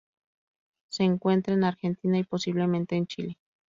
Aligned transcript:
Se 0.89 1.03
encuentra 1.03 1.53
en 1.53 1.63
Argentina 1.63 2.17
y 2.17 2.23
posiblemente 2.23 2.95
en 2.95 3.05
Chile. 3.05 3.37